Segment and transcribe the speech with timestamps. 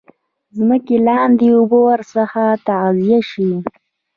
[0.57, 3.49] ځمکې لاندي اوبه ورڅخه تغذیه شي.